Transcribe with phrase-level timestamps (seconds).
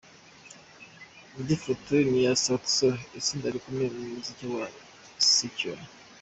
[1.37, 4.65] Indi foto ni iya Saut Sol, itsinda rikomeye mu muziki wa
[5.33, 5.81] Secular.